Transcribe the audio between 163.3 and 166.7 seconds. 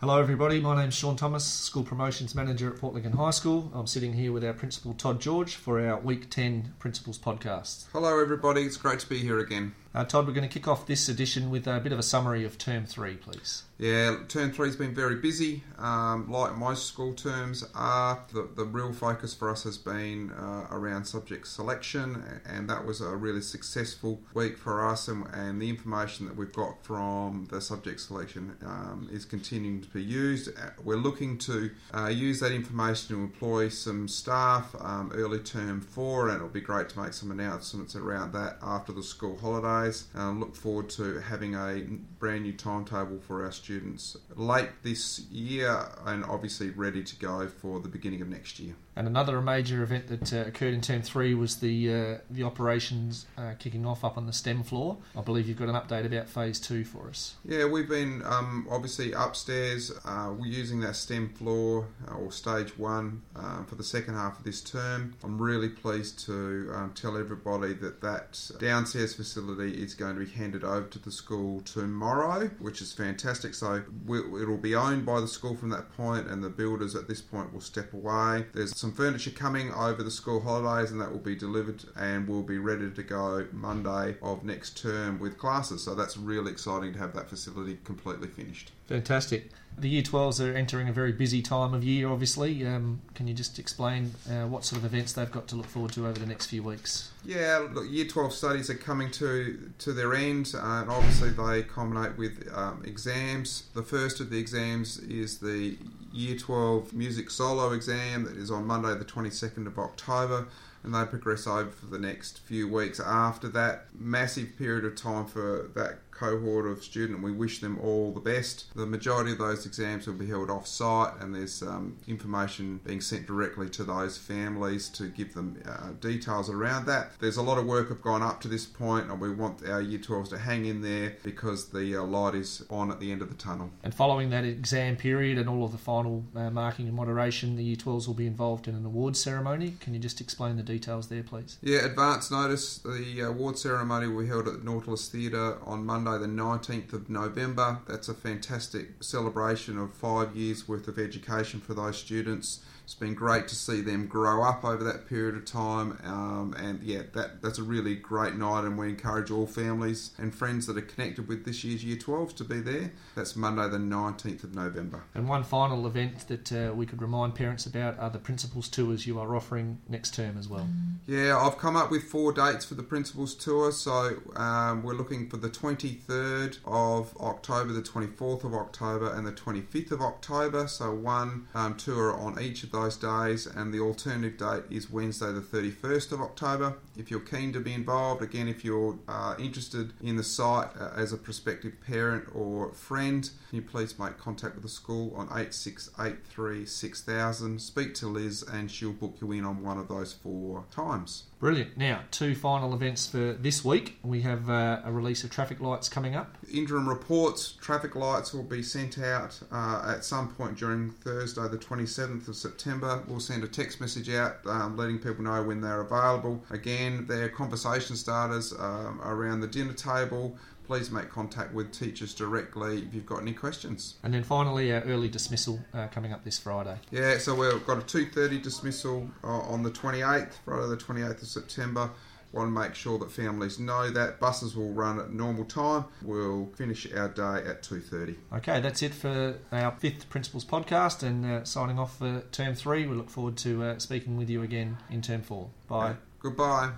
Monday, the 19th of November. And one final event that